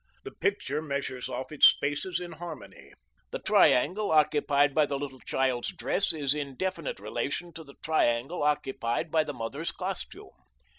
The 0.23 0.31
picture 0.31 0.81
measures 0.81 1.29
off 1.29 1.51
its 1.51 1.67
spaces 1.67 2.19
in 2.19 2.31
harmony. 2.31 2.93
The 3.29 3.37
triangle 3.37 4.09
occupied 4.09 4.73
by 4.73 4.87
the 4.87 4.97
little 4.97 5.19
child's 5.19 5.67
dress 5.71 6.11
is 6.11 6.33
in 6.33 6.55
definite 6.57 6.99
relation 6.99 7.53
to 7.53 7.63
the 7.63 7.75
triangle 7.83 8.41
occupied 8.41 9.11
by 9.11 9.23
the 9.23 9.33
mother's 9.35 9.71
costume. 9.71 10.31